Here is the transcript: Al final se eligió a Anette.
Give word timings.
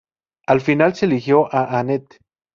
Al 0.47 0.61
final 0.61 0.95
se 0.95 1.05
eligió 1.05 1.47
a 1.53 1.77
Anette. 1.77 2.17